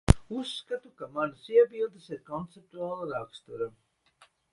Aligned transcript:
Uzskatu, 0.35 0.91
ka 1.01 1.09
manas 1.17 1.43
iebildes 1.57 2.07
ir 2.15 2.21
konceptuāla 2.31 3.11
rakstura. 3.13 3.69